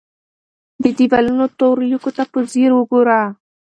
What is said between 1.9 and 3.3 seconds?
لیکو ته په ځیر وګوره.